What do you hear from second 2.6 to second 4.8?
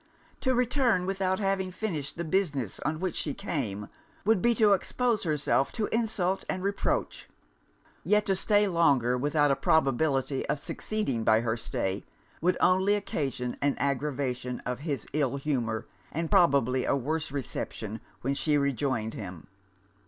on which she came, would be to